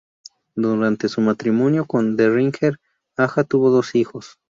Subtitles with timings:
[0.55, 2.79] Durante su matrimonio con Derringer,
[3.17, 4.39] Aja tuvo dos hijos.